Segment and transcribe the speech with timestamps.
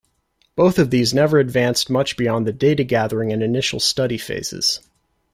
[0.55, 4.79] Both of these never advanced much beyond the data gathering and initial study phases.